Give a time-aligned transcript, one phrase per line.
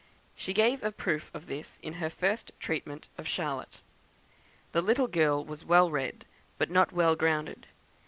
[0.35, 3.81] She gave a proof of this in her first treatment of Charlotte.
[4.71, 6.25] The little girl was well read,
[6.57, 7.67] but not well grounded.